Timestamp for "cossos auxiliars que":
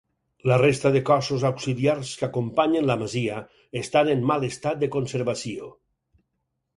1.09-2.25